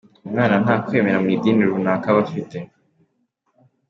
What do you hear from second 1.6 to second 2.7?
runaka aba afite.